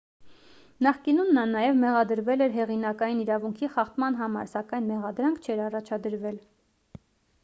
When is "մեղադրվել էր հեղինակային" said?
1.81-3.21